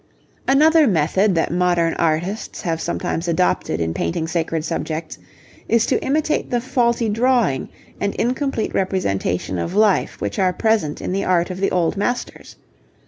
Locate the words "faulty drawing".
6.59-7.69